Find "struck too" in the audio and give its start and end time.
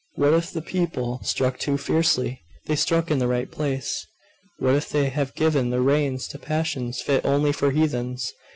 1.21-1.77